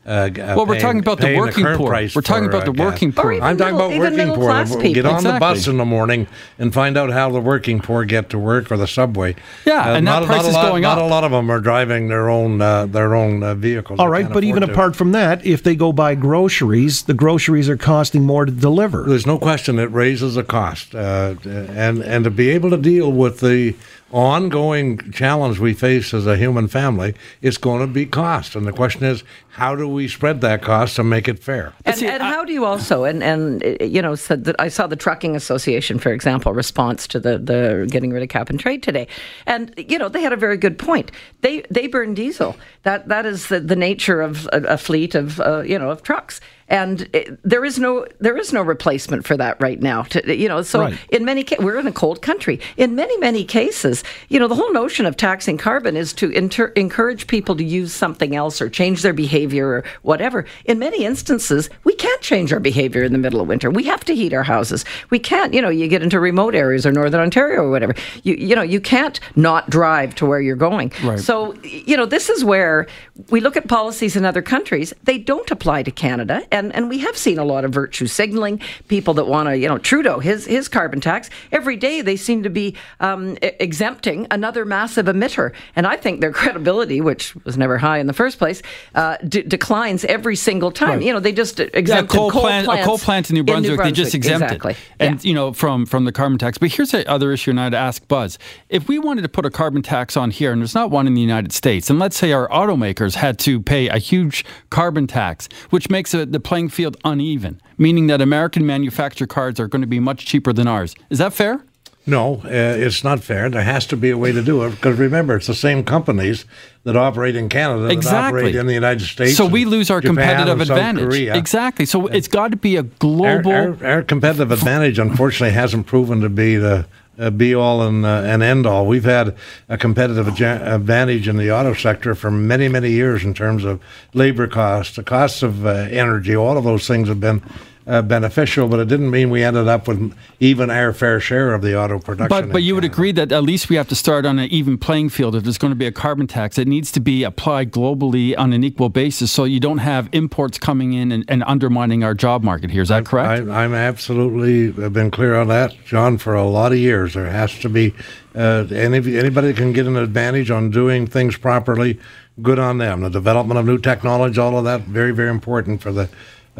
uh, 0.05 0.29
well, 0.35 0.65
we're 0.65 0.79
talking 0.79 0.99
about 0.99 1.19
the 1.19 1.37
working 1.37 1.63
the 1.63 1.77
poor. 1.77 1.91
We're 1.91 2.21
talking 2.21 2.45
about 2.45 2.65
the 2.65 2.71
uh, 2.71 2.85
working 2.85 3.13
poor. 3.13 3.35
I'm 3.41 3.55
talking 3.55 3.75
about 3.75 3.97
working 3.97 4.33
poor. 4.33 4.65
Get 4.65 5.05
on 5.05 5.15
exactly. 5.15 5.31
the 5.31 5.39
bus 5.39 5.67
in 5.67 5.77
the 5.77 5.85
morning 5.85 6.27
and 6.59 6.73
find 6.73 6.97
out 6.97 7.09
how 7.09 7.31
the 7.31 7.39
working 7.39 7.79
poor 7.79 8.03
get 8.03 8.29
to 8.31 8.37
work 8.39 8.69
or 8.69 8.75
the 8.75 8.87
subway. 8.87 9.33
Yeah, 9.65 9.91
uh, 9.91 9.95
and 9.95 10.03
not, 10.03 10.19
that 10.21 10.25
price 10.25 10.45
is 10.45 10.55
lot, 10.55 10.67
going 10.67 10.81
not 10.81 10.97
up. 10.97 10.97
Not 10.97 11.05
a 11.05 11.07
lot 11.07 11.23
of 11.23 11.31
them 11.31 11.49
are 11.49 11.61
driving 11.61 12.09
their 12.09 12.29
own 12.29 12.59
uh, 12.59 12.85
their 12.85 13.15
own 13.15 13.43
uh, 13.43 13.55
vehicles. 13.55 14.01
All 14.01 14.09
right, 14.09 14.27
but 14.27 14.43
even 14.43 14.61
to. 14.61 14.69
apart 14.69 14.97
from 14.97 15.13
that, 15.13 15.45
if 15.45 15.63
they 15.63 15.73
go 15.73 15.93
buy 15.93 16.15
groceries, 16.15 17.03
the 17.03 17.13
groceries 17.13 17.69
are 17.69 17.77
costing 17.77 18.25
more 18.25 18.43
to 18.43 18.51
deliver. 18.51 19.03
There's 19.03 19.25
no 19.25 19.39
question 19.39 19.79
it 19.79 19.91
raises 19.91 20.35
the 20.35 20.43
cost, 20.43 20.93
uh, 20.95 21.35
and 21.45 22.01
and 22.01 22.25
to 22.25 22.29
be 22.29 22.49
able 22.49 22.71
to 22.71 22.77
deal 22.77 23.09
with 23.09 23.39
the 23.39 23.73
ongoing 24.13 24.99
challenge 25.11 25.57
we 25.59 25.73
face 25.73 26.13
as 26.13 26.27
a 26.27 26.37
human 26.37 26.67
family 26.67 27.15
is 27.41 27.57
going 27.57 27.81
to 27.81 27.87
be 27.87 28.05
cost. 28.05 28.55
And 28.55 28.67
the 28.67 28.71
question 28.71 29.03
is, 29.03 29.23
how 29.49 29.75
do 29.75 29.87
we 29.87 30.07
spread 30.07 30.41
that 30.41 30.61
cost 30.61 30.99
and 30.99 31.09
make 31.09 31.27
it 31.27 31.39
fair? 31.39 31.73
And, 31.83 32.01
and 32.03 32.21
how 32.21 32.45
do 32.45 32.53
you 32.53 32.63
also, 32.63 33.03
and, 33.03 33.23
and 33.23 33.63
you 33.81 34.01
know, 34.01 34.13
said 34.15 34.43
that 34.45 34.55
I 34.59 34.67
saw 34.67 34.85
the 34.85 34.95
Trucking 34.95 35.35
Association, 35.35 35.97
for 35.97 36.11
example, 36.11 36.53
response 36.53 37.07
to 37.07 37.19
the, 37.19 37.39
the 37.39 37.87
getting 37.89 38.11
rid 38.11 38.21
of 38.21 38.29
cap 38.29 38.49
and 38.49 38.59
trade 38.59 38.83
today. 38.83 39.07
And, 39.47 39.73
you 39.77 39.97
know, 39.97 40.09
they 40.09 40.21
had 40.21 40.33
a 40.33 40.37
very 40.37 40.57
good 40.57 40.77
point. 40.77 41.11
They, 41.41 41.61
they 41.71 41.87
burn 41.87 42.13
diesel. 42.13 42.55
That, 42.83 43.07
that 43.07 43.25
is 43.25 43.47
the, 43.47 43.59
the 43.59 43.75
nature 43.75 44.21
of 44.21 44.47
a, 44.53 44.61
a 44.63 44.77
fleet 44.77 45.15
of, 45.15 45.39
uh, 45.39 45.61
you 45.61 45.79
know, 45.79 45.89
of 45.89 46.03
trucks 46.03 46.39
and 46.73 47.07
it, 47.13 47.39
there 47.43 47.63
is 47.63 47.77
no 47.77 48.07
there 48.19 48.35
is 48.35 48.51
no 48.51 48.63
replacement 48.63 49.27
for 49.27 49.37
that 49.37 49.61
right 49.61 49.79
now. 49.79 50.01
To, 50.03 50.35
you 50.35 50.49
know, 50.49 50.63
so 50.63 50.81
right. 50.81 50.99
in 51.09 51.23
many 51.23 51.43
cases, 51.43 51.63
we're 51.63 51.77
in 51.77 51.85
a 51.85 51.91
cold 51.91 52.23
country. 52.23 52.59
In 52.77 52.95
many 52.95 53.15
many 53.19 53.45
cases, 53.45 54.03
you 54.27 54.39
know, 54.39 54.47
the 54.47 54.55
whole 54.55 54.73
notion 54.73 55.05
of 55.05 55.15
taxing 55.15 55.59
carbon 55.59 55.95
is 55.95 56.13
to 56.13 56.31
inter- 56.31 56.73
encourage 56.75 57.27
people 57.27 57.55
to 57.57 57.63
use 57.63 57.93
something 57.93 58.35
else 58.35 58.59
or 58.59 58.69
change 58.71 59.03
their 59.03 59.13
behavior 59.13 59.67
or 59.67 59.83
whatever. 60.01 60.45
In 60.65 60.79
many 60.79 61.05
instances, 61.05 61.69
we 61.83 61.93
can't 61.93 62.21
change 62.21 62.51
our 62.51 62.59
behavior 62.59 63.03
in 63.03 63.11
the 63.11 63.19
middle 63.19 63.39
of 63.39 63.47
winter. 63.47 63.69
We 63.69 63.83
have 63.83 64.03
to 64.05 64.15
heat 64.15 64.33
our 64.33 64.41
houses. 64.41 64.83
We 65.11 65.19
can't. 65.19 65.53
You 65.53 65.61
know, 65.61 65.69
you 65.69 65.87
get 65.87 66.01
into 66.01 66.19
remote 66.19 66.55
areas 66.55 66.87
or 66.87 66.91
northern 66.91 67.21
Ontario 67.21 67.61
or 67.61 67.69
whatever. 67.69 67.93
You 68.23 68.33
you 68.33 68.55
know, 68.55 68.63
you 68.63 68.81
can't 68.81 69.19
not 69.35 69.69
drive 69.69 70.15
to 70.15 70.25
where 70.25 70.41
you're 70.41 70.55
going. 70.55 70.91
Right. 71.03 71.19
So 71.19 71.53
you 71.61 71.95
know, 71.95 72.07
this 72.07 72.29
is 72.29 72.43
where 72.43 72.87
we 73.29 73.41
look 73.41 73.55
at 73.57 73.67
policies 73.67 74.15
in 74.15 74.25
other 74.25 74.41
countries. 74.41 74.91
They 75.03 75.19
don't 75.19 75.51
apply 75.51 75.83
to 75.83 75.91
Canada 75.91 76.41
and 76.51 76.62
and 76.71 76.89
we 76.89 76.99
have 76.99 77.17
seen 77.17 77.37
a 77.37 77.43
lot 77.43 77.65
of 77.65 77.71
virtue 77.71 78.07
signaling. 78.07 78.61
People 78.87 79.13
that 79.15 79.25
want 79.25 79.49
to, 79.49 79.57
you 79.57 79.67
know, 79.67 79.77
Trudeau 79.77 80.19
his 80.19 80.45
his 80.45 80.67
carbon 80.67 81.01
tax 81.01 81.29
every 81.51 81.75
day 81.75 82.01
they 82.01 82.15
seem 82.15 82.43
to 82.43 82.49
be 82.49 82.75
um, 82.99 83.37
exempting 83.41 84.27
another 84.31 84.65
massive 84.65 85.07
emitter, 85.07 85.53
and 85.75 85.85
I 85.87 85.97
think 85.97 86.21
their 86.21 86.31
credibility, 86.31 87.01
which 87.01 87.35
was 87.45 87.57
never 87.57 87.77
high 87.77 87.97
in 87.97 88.07
the 88.07 88.13
first 88.13 88.37
place, 88.37 88.61
uh, 88.95 89.17
d- 89.27 89.43
declines 89.43 90.05
every 90.05 90.35
single 90.35 90.71
time. 90.71 90.99
Right. 90.99 91.03
You 91.03 91.13
know, 91.13 91.19
they 91.19 91.31
just 91.31 91.59
exempted 91.59 91.89
yeah, 91.89 92.01
coal, 92.05 92.31
coal 92.31 92.41
plant, 92.41 92.67
a 92.67 92.83
coal 92.83 92.97
plant 92.97 93.29
in 93.29 93.35
New 93.35 93.43
Brunswick, 93.43 93.65
in 93.65 93.71
New 93.71 93.77
Brunswick. 93.77 93.95
They 93.95 94.03
just 94.03 94.15
exempted, 94.15 94.57
exactly. 94.57 94.75
and 94.99 95.23
yeah. 95.23 95.27
you 95.27 95.33
know, 95.33 95.53
from 95.53 95.85
from 95.85 96.05
the 96.05 96.11
carbon 96.11 96.37
tax. 96.37 96.57
But 96.57 96.71
here's 96.71 96.91
the 96.91 97.09
other 97.09 97.31
issue, 97.31 97.51
and 97.51 97.59
I'd 97.59 97.73
ask 97.73 98.07
Buzz 98.07 98.37
if 98.69 98.87
we 98.87 98.99
wanted 98.99 99.23
to 99.23 99.29
put 99.29 99.45
a 99.45 99.51
carbon 99.51 99.81
tax 99.81 100.17
on 100.17 100.31
here, 100.31 100.51
and 100.51 100.61
there's 100.61 100.75
not 100.75 100.91
one 100.91 101.07
in 101.07 101.13
the 101.13 101.21
United 101.21 101.51
States, 101.51 101.89
and 101.89 101.99
let's 101.99 102.17
say 102.17 102.31
our 102.31 102.47
automakers 102.49 103.15
had 103.15 103.39
to 103.39 103.59
pay 103.59 103.87
a 103.87 103.97
huge 103.97 104.45
carbon 104.69 105.07
tax, 105.07 105.49
which 105.69 105.89
makes 105.89 106.13
it 106.13 106.31
the 106.31 106.39
playing 106.43 106.69
field 106.69 106.97
uneven, 107.03 107.61
meaning 107.77 108.07
that 108.07 108.21
American 108.21 108.65
manufactured 108.65 109.29
cars 109.29 109.59
are 109.59 109.67
going 109.67 109.81
to 109.81 109.87
be 109.87 109.99
much 109.99 110.25
cheaper 110.25 110.53
than 110.53 110.67
ours. 110.67 110.95
Is 111.09 111.17
that 111.19 111.33
fair? 111.33 111.63
No, 112.05 112.41
uh, 112.43 112.49
it's 112.49 113.03
not 113.03 113.21
fair. 113.21 113.49
There 113.49 113.61
has 113.61 113.87
to 113.87 113.97
be 113.97 114.09
a 114.09 114.17
way 114.17 114.33
to 114.33 114.41
do 114.41 114.63
it 114.63 114.71
because 114.71 114.99
remember, 114.99 115.37
it's 115.37 115.47
the 115.47 115.55
same 115.55 115.85
companies 115.85 116.43
that 116.83 116.97
operate 116.97 117.37
in 117.37 117.47
Canada 117.47 117.87
exactly. 117.87 118.11
that 118.11 118.27
operate 118.27 118.55
in 118.55 118.67
the 118.67 118.73
United 118.73 119.05
States. 119.05 119.37
So 119.37 119.45
we 119.45 119.63
lose 119.63 119.89
our 119.89 120.01
Japan 120.01 120.15
competitive 120.15 120.59
advantage. 120.59 121.13
Exactly. 121.33 121.85
So 121.85 122.07
it's 122.07 122.27
got 122.27 122.51
to 122.51 122.57
be 122.57 122.75
a 122.75 122.83
global. 122.83 123.53
Our, 123.53 123.77
our, 123.81 123.85
our 123.85 124.03
competitive 124.03 124.51
advantage, 124.51 124.99
unfortunately, 124.99 125.53
hasn't 125.53 125.87
proven 125.87 126.19
to 126.21 126.29
be 126.29 126.57
the 126.57 126.85
uh, 127.17 127.29
be 127.29 127.53
all 127.53 127.81
and, 127.81 128.05
uh, 128.05 128.21
and 128.25 128.41
end 128.41 128.65
all. 128.65 128.85
We've 128.85 129.03
had 129.03 129.35
a 129.69 129.77
competitive 129.77 130.27
advantage 130.27 131.27
in 131.27 131.37
the 131.37 131.51
auto 131.51 131.73
sector 131.73 132.15
for 132.15 132.31
many, 132.31 132.67
many 132.67 132.91
years 132.91 133.23
in 133.23 133.33
terms 133.33 133.63
of 133.63 133.81
labor 134.13 134.47
costs, 134.47 134.95
the 134.95 135.03
costs 135.03 135.43
of 135.43 135.65
uh, 135.65 135.69
energy, 135.69 136.35
all 136.35 136.57
of 136.57 136.63
those 136.63 136.87
things 136.87 137.07
have 137.07 137.19
been 137.19 137.41
uh, 137.85 138.01
beneficial, 138.01 138.67
but 138.67 138.79
it 138.79 138.87
didn't 138.87 139.11
mean 139.11 139.29
we 139.29 139.43
ended 139.43 139.67
up 139.67 139.87
with 139.87 140.15
even 140.39 140.69
our 140.69 140.93
fair 140.93 141.19
share 141.19 141.53
of 141.53 141.61
the 141.61 141.77
auto 141.77 141.99
production. 141.99 142.29
But 142.29 142.51
but 142.51 142.63
you 142.63 142.75
would 142.75 142.85
agree 142.85 143.11
that 143.11 143.31
at 143.31 143.43
least 143.43 143.69
we 143.69 143.75
have 143.75 143.89
to 143.89 143.95
start 143.95 144.25
on 144.25 144.39
an 144.39 144.49
even 144.49 144.77
playing 144.77 145.09
field. 145.09 145.35
If 145.35 145.43
there's 145.43 145.57
going 145.57 145.71
to 145.71 145.75
be 145.75 145.85
a 145.85 145.91
carbon 145.91 146.27
tax, 146.27 146.57
it 146.57 146.67
needs 146.67 146.91
to 146.93 146.99
be 146.99 147.23
applied 147.23 147.71
globally 147.71 148.37
on 148.37 148.53
an 148.53 148.63
equal 148.63 148.89
basis, 148.89 149.31
so 149.31 149.43
you 149.43 149.59
don't 149.59 149.79
have 149.79 150.07
imports 150.13 150.57
coming 150.57 150.93
in 150.93 151.11
and, 151.11 151.25
and 151.27 151.43
undermining 151.45 152.03
our 152.03 152.13
job 152.13 152.43
market 152.43 152.71
here. 152.71 152.81
Is 152.81 152.89
that 152.89 153.05
correct? 153.05 153.49
I, 153.49 153.63
I'm 153.63 153.73
absolutely 153.73 154.83
I've 154.83 154.93
been 154.93 155.11
clear 155.11 155.35
on 155.35 155.47
that, 155.49 155.75
John, 155.85 156.17
for 156.17 156.35
a 156.35 156.45
lot 156.45 156.71
of 156.71 156.77
years. 156.77 157.15
There 157.15 157.29
has 157.29 157.59
to 157.59 157.69
be 157.69 157.93
uh, 158.35 158.65
any 158.71 158.97
anybody 159.17 159.47
that 159.47 159.57
can 159.57 159.73
get 159.73 159.87
an 159.87 159.97
advantage 159.97 160.49
on 160.49 160.69
doing 160.69 161.05
things 161.05 161.37
properly. 161.37 161.99
Good 162.41 162.57
on 162.57 162.79
them. 162.79 163.01
The 163.01 163.09
development 163.09 163.59
of 163.59 163.65
new 163.67 163.77
technology, 163.77 164.39
all 164.39 164.57
of 164.57 164.63
that, 164.63 164.81
very 164.81 165.11
very 165.11 165.29
important 165.29 165.81
for 165.81 165.91
the 165.91 166.09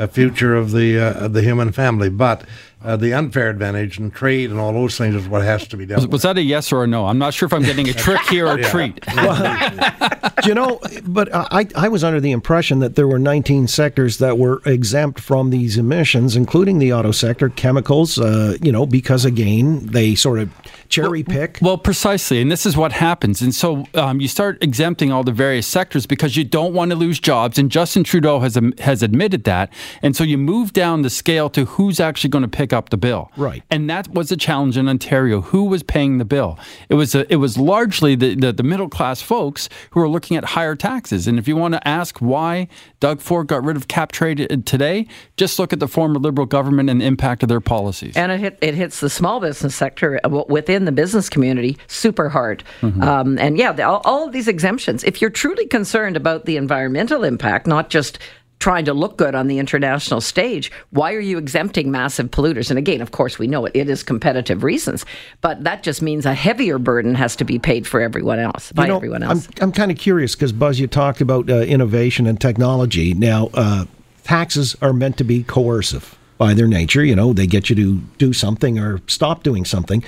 future 0.08 0.56
of 0.56 0.72
the 0.72 1.00
uh, 1.00 1.26
of 1.26 1.34
the 1.34 1.42
human 1.42 1.72
family. 1.72 2.10
But 2.10 2.44
uh, 2.84 2.96
the 2.98 3.13
unfair 3.13 3.50
advantage 3.50 3.98
and 3.98 4.13
trade 4.13 4.52
and 4.52 4.60
all 4.60 4.74
those 4.74 4.98
things 4.98 5.16
is 5.16 5.28
what 5.28 5.42
has 5.42 5.68
to 5.70 5.78
be 5.78 5.86
done. 5.86 5.98
was, 5.98 6.08
was 6.08 6.22
that 6.24 6.38
a 6.38 6.42
yes 6.42 6.72
or 6.72 6.84
a 6.84 6.88
no? 6.88 7.08
I'm 7.08 7.18
not 7.18 7.34
sure 7.34 7.46
if 7.46 7.54
I'm 7.54 7.63
getting 7.63 7.88
a 7.90 7.94
trick 7.94 8.22
here 8.22 8.48
or 8.48 8.58
a 8.58 8.63
treat. 8.70 9.00
Do 10.42 10.50
you 10.50 10.56
know, 10.56 10.82
but 11.04 11.30
I, 11.34 11.68
I 11.75 11.88
was 11.88 12.04
under 12.04 12.20
the 12.20 12.32
impression 12.32 12.80
that 12.80 12.96
there 12.96 13.08
were 13.08 13.20
19 13.20 13.68
sectors 13.68 14.18
that 14.18 14.38
were 14.38 14.62
exempt 14.66 15.20
from 15.20 15.52
these 15.52 15.78
emissions, 15.78 16.36
including 16.36 16.80
the 16.80 16.92
auto 16.92 17.12
sector, 17.12 17.50
chemicals, 17.50 18.20
uh, 18.20 18.58
you 18.62 18.72
know, 18.72 18.86
because 18.86 19.24
again, 19.24 19.86
they 19.86 20.16
sort 20.16 20.40
of 20.40 20.52
cherry 20.90 21.24
pick. 21.24 21.60
Well, 21.62 21.78
precisely, 21.78 22.42
and 22.42 22.52
this 22.52 22.66
is 22.66 22.75
what 22.75 22.92
happens. 22.92 23.42
And 23.42 23.56
so 23.56 23.86
um, 23.94 24.20
you 24.20 24.28
start 24.28 24.62
exempting 24.62 25.12
all 25.12 25.24
the 25.24 25.32
various 25.32 25.66
sectors 25.66 26.06
because 26.06 26.36
you 26.36 26.44
don't 26.44 26.74
want 26.74 26.92
to 26.92 26.98
lose 26.98 27.20
jobs. 27.20 27.58
And 27.58 27.72
Justin 27.72 28.04
Trudeau 28.04 28.40
has 28.40 28.58
um, 28.58 28.74
has 28.80 29.02
admitted 29.02 29.46
that. 29.46 29.72
And 30.02 30.16
so 30.16 30.24
you 30.24 30.38
move 30.38 30.74
down 30.74 31.04
the 31.04 31.10
scale 31.10 31.50
to 31.52 31.66
who's 31.66 32.00
actually 32.00 32.32
going 32.32 32.44
to 32.44 32.48
pick 32.48 32.73
up 32.74 32.89
the 32.89 32.98
bill. 32.98 33.32
Right. 33.38 33.63
And 33.70 33.89
that 33.89 34.10
was 34.13 34.32
a 34.32 34.38
challenge 34.38 34.77
in 34.77 34.88
Ontario. 34.88 35.42
Who 35.42 35.65
was 35.65 35.84
paying 35.84 36.18
the 36.18 36.25
bill? 36.25 36.58
It 36.89 36.96
was 36.96 37.15
a, 37.15 37.32
it 37.32 37.38
was 37.38 37.58
largely 37.58 38.15
the, 38.15 38.36
the, 38.36 38.51
the 38.51 38.63
middle 38.63 38.89
class 38.89 39.22
folks 39.22 39.70
who 39.92 40.01
are 40.01 40.10
looking 40.10 40.36
at 40.36 40.44
higher 40.44 40.75
taxes. 40.75 41.27
And 41.27 41.39
if 41.39 41.48
you 41.48 41.56
want 41.56 41.75
to 41.75 41.88
ask 41.88 42.20
why 42.20 42.68
Doug 43.00 43.22
Ford 43.22 43.48
got 43.48 43.63
rid 43.63 43.77
of 43.77 43.88
cap 43.88 44.12
trade 44.12 44.42
uh, 44.42 44.58
today, 44.65 45.08
just 45.38 45.60
look 45.60 45.72
at 45.72 45.80
the 45.80 45.88
former 45.88 46.20
Liberal 46.20 46.48
government 46.48 46.89
and 46.89 47.01
the 47.01 47.06
impact 47.06 47.44
of 47.44 47.50
their 47.50 47.62
policies. 47.62 48.18
And 48.18 48.32
it, 48.32 48.39
hit, 48.39 48.58
it 48.62 48.75
hits 48.75 49.00
the 49.00 49.10
small 49.10 49.39
business 49.39 49.75
sector 49.75 50.20
uh, 50.24 50.44
within 50.48 50.86
the 50.86 50.92
business 50.92 51.30
community 51.30 51.77
super 51.88 52.30
hard. 52.30 52.63
Um, 53.03 53.38
and 53.38 53.58
yeah, 53.58 53.72
the, 53.72 53.84
all, 53.84 54.01
all 54.06 54.25
of 54.25 54.34
these 54.34 54.48
exemptions, 54.48 55.03
if 55.03 55.22
you're 55.22 55.30
truly 55.30 55.68
concerned 55.68 56.18
about 56.18 56.46
the 56.46 56.58
environmental 56.58 57.24
impact, 57.24 57.68
not 57.68 57.89
just 57.89 58.20
trying 58.63 58.86
to 58.86 58.93
look 58.93 59.17
good 59.17 59.36
on 59.36 59.48
the 59.48 59.60
international 59.60 60.22
stage, 60.22 60.72
why 60.91 61.13
are 61.13 61.20
you 61.20 61.38
exempting 61.38 61.91
massive 61.91 62.32
polluters? 62.32 62.70
And 62.70 62.79
again, 62.79 63.01
of 63.01 63.12
course, 63.12 63.38
we 63.38 63.46
know 63.46 63.65
it, 63.65 63.74
it 63.75 63.89
is 63.89 64.03
competitive 64.03 64.63
reasons, 64.63 65.05
but 65.41 65.65
that 65.65 65.84
just 65.84 66.01
means 66.01 66.25
a 66.25 66.34
heavier 66.34 66.79
burden 66.79 67.13
has 67.13 67.36
to 67.36 67.43
be 67.43 67.60
paid 67.60 67.86
for 67.86 68.00
everyone 68.00 68.39
else, 68.39 68.72
by 68.72 68.84
You 68.84 68.88
know, 68.88 68.96
everyone 68.96 69.22
else. 69.22 69.48
I'm, 69.48 69.63
I'm 69.63 69.72
kind 69.74 69.91
of 69.91 69.98
curious 69.98 70.34
because, 70.34 70.53
Buzz, 70.53 70.79
you 70.79 70.88
talked 70.88 71.20
about 71.20 71.50
uh, 71.50 71.55
innovation 71.55 72.25
and 72.25 72.39
technology. 72.39 73.13
Now, 73.13 73.50
uh, 73.53 73.84
taxes 74.24 74.77
are 74.82 74.93
meant 74.93 75.17
to 75.17 75.25
be 75.25 75.43
coercive 75.43 76.17
by 76.38 76.54
their 76.54 76.68
nature. 76.68 77.04
You 77.04 77.16
know, 77.16 77.34
they 77.34 77.48
get 77.48 77.70
you 77.70 77.75
to 77.75 77.96
do 78.18 78.34
something 78.34 78.80
or 78.80 79.02
stop 79.08 79.44
doing 79.44 79.66
something. 79.66 80.04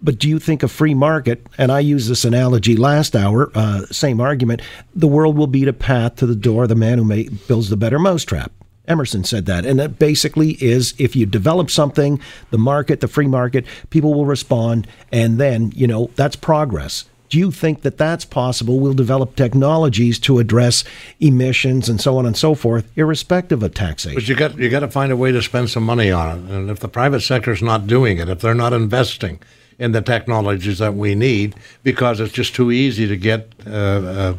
But 0.00 0.18
do 0.18 0.28
you 0.28 0.38
think 0.38 0.62
a 0.62 0.68
free 0.68 0.94
market, 0.94 1.46
and 1.58 1.72
I 1.72 1.80
used 1.80 2.08
this 2.08 2.24
analogy 2.24 2.76
last 2.76 3.16
hour, 3.16 3.50
uh, 3.54 3.86
same 3.86 4.20
argument, 4.20 4.62
the 4.94 5.08
world 5.08 5.36
will 5.36 5.48
beat 5.48 5.66
a 5.66 5.72
path 5.72 6.16
to 6.16 6.26
the 6.26 6.36
door 6.36 6.64
of 6.64 6.68
the 6.68 6.76
man 6.76 6.98
who 6.98 7.04
may, 7.04 7.28
builds 7.28 7.68
the 7.68 7.76
better 7.76 7.98
mousetrap? 7.98 8.52
Emerson 8.86 9.24
said 9.24 9.46
that. 9.46 9.66
And 9.66 9.78
that 9.78 9.98
basically 9.98 10.52
is 10.62 10.94
if 10.98 11.14
you 11.14 11.26
develop 11.26 11.70
something, 11.70 12.20
the 12.50 12.58
market, 12.58 13.00
the 13.00 13.08
free 13.08 13.26
market, 13.26 13.66
people 13.90 14.14
will 14.14 14.24
respond. 14.24 14.86
And 15.12 15.38
then, 15.38 15.72
you 15.74 15.86
know, 15.86 16.10
that's 16.16 16.36
progress. 16.36 17.04
Do 17.28 17.38
you 17.38 17.50
think 17.50 17.82
that 17.82 17.98
that's 17.98 18.24
possible? 18.24 18.80
We'll 18.80 18.94
develop 18.94 19.36
technologies 19.36 20.18
to 20.20 20.38
address 20.38 20.84
emissions 21.20 21.88
and 21.88 22.00
so 22.00 22.16
on 22.18 22.26
and 22.26 22.36
so 22.36 22.54
forth, 22.54 22.90
irrespective 22.96 23.62
of 23.62 23.74
taxation. 23.74 24.14
But 24.14 24.28
you 24.28 24.34
got 24.34 24.58
you 24.58 24.68
got 24.70 24.80
to 24.80 24.88
find 24.88 25.12
a 25.12 25.16
way 25.16 25.32
to 25.32 25.42
spend 25.42 25.70
some 25.70 25.82
money 25.84 26.10
on 26.10 26.38
it, 26.38 26.50
and 26.50 26.70
if 26.70 26.80
the 26.80 26.88
private 26.88 27.20
sector's 27.20 27.62
not 27.62 27.86
doing 27.86 28.18
it, 28.18 28.28
if 28.28 28.40
they're 28.40 28.54
not 28.54 28.72
investing 28.72 29.40
in 29.78 29.92
the 29.92 30.00
technologies 30.02 30.78
that 30.78 30.94
we 30.94 31.14
need, 31.14 31.54
because 31.84 32.18
it's 32.18 32.32
just 32.32 32.54
too 32.54 32.72
easy 32.72 33.06
to 33.06 33.16
get 33.16 33.52
uh, 33.66 33.70
uh, 33.70 34.34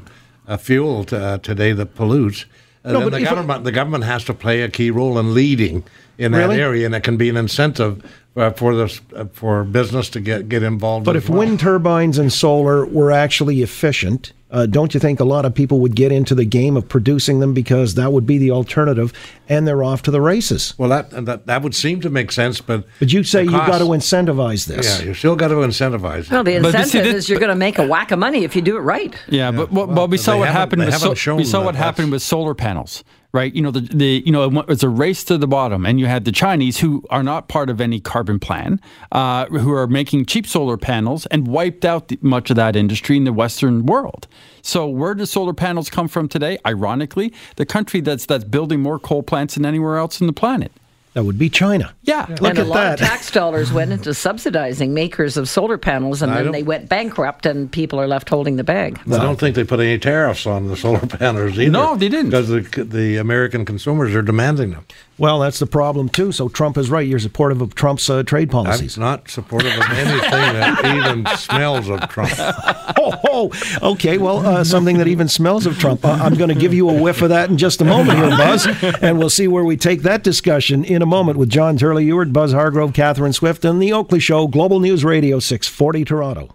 a 0.48 0.58
fuel 0.58 1.04
to, 1.06 1.18
uh, 1.18 1.38
today 1.38 1.72
that 1.72 1.96
pollutes, 1.96 2.46
uh, 2.84 2.92
No, 2.92 3.02
but 3.02 3.12
the 3.12 3.24
government 3.24 3.64
the 3.64 3.72
government 3.72 4.04
has 4.04 4.24
to 4.26 4.34
play 4.34 4.62
a 4.62 4.70
key 4.70 4.90
role 4.92 5.20
in 5.20 5.34
leading 5.34 5.84
in 6.18 6.32
that 6.34 6.50
Really? 6.50 6.62
area, 6.62 6.86
and 6.86 6.96
it 6.96 7.04
can 7.04 7.18
be 7.18 7.30
an 7.30 7.38
incentive 7.38 8.04
uh, 8.40 8.52
for 8.52 8.76
this 8.76 9.02
uh, 9.16 9.26
for 9.34 9.64
business 9.64 10.10
to 10.12 10.20
get 10.20 10.50
get 10.50 10.64
involved. 10.64 11.02
In 11.08 11.14
But 11.14 11.16
if 11.18 11.30
well. 11.30 11.40
wind 11.40 11.60
turbines 11.60 12.18
and 12.18 12.32
solar 12.32 12.86
were 12.86 13.12
actually 13.12 13.62
efficient, 13.62 14.34
uh, 14.52 14.66
don't 14.66 14.94
you 14.94 15.00
think 15.00 15.20
a 15.20 15.24
lot 15.26 15.46
of 15.46 15.54
people 15.54 15.80
would 15.82 15.96
get 15.96 16.12
into 16.12 16.34
the 16.34 16.46
game 16.46 16.76
of 16.78 16.88
producing 16.90 17.40
them 17.40 17.54
because 17.54 17.94
that 17.96 18.12
would 18.14 18.26
be 18.26 18.38
the 18.40 18.50
alternative, 18.52 19.14
and 19.48 19.68
they're 19.68 19.84
off 19.84 20.02
to 20.04 20.12
the 20.12 20.22
races? 20.22 20.74
well, 20.78 20.90
that, 20.90 21.10
that 21.26 21.46
that 21.46 21.62
would 21.62 21.76
seem 21.76 22.02
to 22.02 22.10
make 22.10 22.32
sense, 22.32 22.60
but 22.62 22.86
But 23.00 23.12
you 23.14 23.24
say 23.24 23.46
the 23.46 23.52
you've 23.52 23.68
got 23.68 23.80
to 23.80 23.86
incentivize 23.86 24.66
this. 24.66 25.00
Yeah, 25.02 25.08
you 25.08 25.14
still 25.14 25.36
got 25.36 25.50
to 25.50 25.56
incentivize. 25.56 26.32
well, 26.32 26.44
the 26.44 26.60
But 26.60 26.72
see, 26.72 26.78
incentive 26.80 27.14
this- 27.14 27.26
is 27.26 27.30
you're 27.30 27.40
going 27.40 27.50
to 27.50 27.56
make 27.56 27.78
a 27.78 27.86
whack 27.88 28.12
of 28.12 28.20
money 28.20 28.44
if 28.44 28.56
you 28.56 28.62
do 28.64 28.78
it 28.78 28.82
right. 28.82 29.14
Yeah, 29.28 29.52
but 29.52 29.72
well, 29.72 29.86
well, 29.86 29.96
well, 29.96 30.08
we 30.08 30.18
saw 30.18 30.38
what 30.38 30.50
happened 30.50 30.84
with 30.86 30.96
so, 30.96 31.36
we 31.36 31.44
saw 31.44 31.64
what 31.64 31.76
happened 31.76 32.12
with 32.12 32.22
solar 32.24 32.56
panels, 32.56 33.04
right? 33.32 33.54
You 33.54 33.62
know, 33.62 33.72
the, 33.72 33.82
the 33.82 34.24
you 34.26 34.32
know 34.32 34.44
it 34.44 34.68
was 34.68 34.84
a 34.84 34.90
race 34.90 35.24
to 35.26 35.38
the 35.38 35.48
bottom, 35.48 35.86
and 35.86 36.00
you 36.00 36.08
had 36.08 36.26
the 36.26 36.32
Chinese 36.32 36.80
who 36.80 37.04
are 37.10 37.24
not 37.24 37.48
part 37.48 37.70
of 37.70 37.80
any 37.80 38.00
carbon 38.00 38.40
plan, 38.40 38.82
uh, 39.12 39.46
who 39.48 39.72
are 39.74 39.88
making 39.88 40.26
cheap 40.26 40.48
solar 40.48 40.78
panels 40.78 41.26
and 41.28 41.48
wiped 41.48 41.86
out 41.86 42.08
the, 42.08 42.18
much 42.22 42.50
of 42.50 42.56
that 42.56 42.76
industry 42.76 43.18
in 43.18 43.24
the 43.24 43.34
Western 43.34 43.86
world. 43.86 44.28
So 44.62 44.88
where 44.88 45.14
do 45.14 45.26
solar 45.26 45.54
panels 45.54 45.90
come 45.90 46.08
from 46.08 46.28
today? 46.28 46.58
Ironically, 46.66 47.34
the 47.56 47.66
country 47.66 48.02
that's 48.02 48.26
that's 48.26 48.44
building 48.44 48.82
more 48.82 49.00
coal 49.00 49.24
plants 49.24 49.56
than 49.56 49.66
anywhere 49.66 49.98
else 49.98 50.22
on 50.22 50.28
the 50.28 50.34
planet. 50.34 50.72
That 51.14 51.24
would 51.24 51.40
be 51.40 51.50
China. 51.50 51.94
Yeah. 52.04 52.28
Look 52.30 52.42
and 52.52 52.60
at 52.60 52.66
a 52.66 52.70
lot 52.70 52.76
that. 52.76 53.02
of 53.02 53.08
tax 53.08 53.32
dollars 53.32 53.72
went 53.72 53.92
into 53.92 54.14
subsidizing 54.26 54.94
makers 54.94 55.38
of 55.38 55.50
solar 55.50 55.78
panels, 55.78 56.22
and 56.22 56.32
I 56.32 56.44
then 56.44 56.52
they 56.52 56.64
went 56.64 56.88
bankrupt, 56.88 57.46
and 57.46 57.72
people 57.72 58.00
are 58.00 58.08
left 58.08 58.30
holding 58.30 58.58
the 58.58 58.64
bag. 58.64 59.00
I 59.12 59.18
don't 59.18 59.40
think 59.40 59.56
they 59.56 59.64
put 59.64 59.80
any 59.80 59.98
tariffs 59.98 60.46
on 60.46 60.68
the 60.68 60.78
solar 60.78 61.00
panels 61.08 61.58
either. 61.58 61.72
No, 61.72 61.96
they 61.96 62.10
didn't. 62.10 62.30
because 62.30 62.50
the 62.50 62.84
the 62.84 63.18
American 63.18 63.66
consumers 63.66 64.14
are 64.14 64.22
demanding 64.22 64.72
them. 64.72 64.86
Well, 65.20 65.40
that's 65.40 65.60
the 65.60 65.68
problem 65.68 66.08
too. 66.10 66.32
So 66.32 66.48
Trump 66.48 66.78
is 66.78 66.90
right. 66.90 67.06
You're 67.06 67.20
supportive 67.20 67.62
of 67.62 67.76
Trump's 67.76 68.10
uh, 68.10 68.24
trade 68.24 68.50
I'm 68.98 69.02
not 69.02 69.30
supportive 69.30 69.78
of 69.78 69.90
anything 69.92 70.30
that 70.30 70.86
even 70.98 71.26
smells 71.38 71.90
of 71.90 72.00
Trump. 72.08 72.32
oh, 72.40 73.14
oh, 73.30 73.90
okay. 73.92 74.18
Well, 74.18 74.46
uh, 74.46 74.64
something 74.64 74.98
that 74.98 75.08
even 75.08 75.28
smells 75.28 75.66
of 75.66 75.78
Trump. 75.78 76.06
Uh, 76.06 76.12
I'm 76.22 76.36
going 76.36 76.50
to 76.50 76.56
give 76.56 76.74
you 76.74 76.90
a 76.90 77.02
whiff 77.02 77.22
of 77.22 77.30
that 77.30 77.50
in 77.50 77.58
just 77.58 77.82
a 77.82 77.86
moment 77.86 78.18
here, 78.18 78.30
Buzz, 78.30 78.68
and 79.02 79.20
we'll 79.20 79.30
see 79.30 79.48
where 79.48 79.66
we 79.66 79.76
take 79.76 80.04
that 80.04 80.24
discussion 80.24 80.86
in 80.86 81.02
a 81.02 81.06
moment 81.06 81.38
with 81.38 81.50
John 81.50 81.78
Turley 81.78 82.06
Ewart, 82.06 82.32
Buzz 82.32 82.54
Hargrove, 82.54 82.94
Catherine 82.94 83.34
Swift, 83.34 83.66
and 83.66 83.82
the 83.82 83.92
Oakley 83.92 84.20
Show, 84.20 84.48
Global 84.48 84.80
News 84.80 85.04
Radio 85.04 85.40
640 85.40 86.06
Toronto. 86.06 86.50